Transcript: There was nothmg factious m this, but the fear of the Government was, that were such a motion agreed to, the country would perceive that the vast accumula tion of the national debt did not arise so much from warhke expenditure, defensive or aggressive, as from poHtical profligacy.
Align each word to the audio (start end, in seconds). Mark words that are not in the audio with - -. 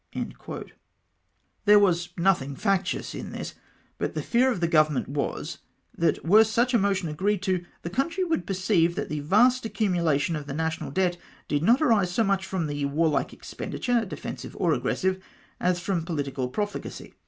There 1.65 1.77
was 1.77 2.07
nothmg 2.17 2.57
factious 2.57 3.13
m 3.13 3.29
this, 3.33 3.53
but 3.99 4.15
the 4.15 4.23
fear 4.23 4.51
of 4.51 4.59
the 4.59 4.67
Government 4.67 5.07
was, 5.07 5.59
that 5.95 6.25
were 6.25 6.43
such 6.43 6.73
a 6.73 6.79
motion 6.79 7.07
agreed 7.07 7.43
to, 7.43 7.63
the 7.83 7.89
country 7.91 8.23
would 8.23 8.47
perceive 8.47 8.95
that 8.95 9.09
the 9.09 9.19
vast 9.19 9.63
accumula 9.63 10.19
tion 10.19 10.35
of 10.35 10.47
the 10.47 10.55
national 10.55 10.89
debt 10.89 11.17
did 11.47 11.61
not 11.61 11.83
arise 11.83 12.09
so 12.11 12.23
much 12.23 12.47
from 12.47 12.65
warhke 12.65 13.31
expenditure, 13.31 14.03
defensive 14.03 14.57
or 14.59 14.73
aggressive, 14.73 15.21
as 15.59 15.79
from 15.79 16.03
poHtical 16.03 16.51
profligacy. 16.51 17.13